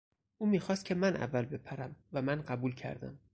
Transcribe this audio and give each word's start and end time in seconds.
او 0.37 0.47
میخواست 0.47 0.85
که 0.85 0.95
من 0.95 1.15
اول 1.15 1.45
بپرم 1.45 1.95
و 2.13 2.21
من 2.21 2.41
قبول 2.41 2.75
کردم. 2.75 3.19